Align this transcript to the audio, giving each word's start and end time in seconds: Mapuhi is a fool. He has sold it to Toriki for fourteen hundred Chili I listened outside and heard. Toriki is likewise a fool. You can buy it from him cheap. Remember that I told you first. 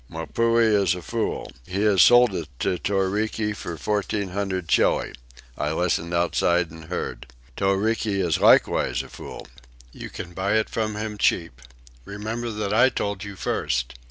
Mapuhi 0.09 0.65
is 0.81 0.95
a 0.95 1.01
fool. 1.03 1.51
He 1.67 1.83
has 1.83 2.01
sold 2.01 2.33
it 2.33 2.49
to 2.61 2.79
Toriki 2.79 3.53
for 3.55 3.77
fourteen 3.77 4.29
hundred 4.29 4.67
Chili 4.67 5.13
I 5.55 5.73
listened 5.73 6.11
outside 6.11 6.71
and 6.71 6.85
heard. 6.85 7.27
Toriki 7.55 8.19
is 8.19 8.39
likewise 8.41 9.03
a 9.03 9.09
fool. 9.09 9.45
You 9.91 10.09
can 10.09 10.33
buy 10.33 10.53
it 10.53 10.71
from 10.71 10.95
him 10.95 11.19
cheap. 11.19 11.61
Remember 12.03 12.49
that 12.49 12.73
I 12.73 12.89
told 12.89 13.23
you 13.23 13.35
first. 13.35 13.93